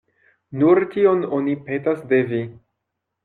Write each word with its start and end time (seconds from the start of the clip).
Nur 0.61 0.79
tion 0.95 1.21
oni 1.39 1.53
petas 1.67 2.01
de 2.13 2.21
vi. 2.31 2.41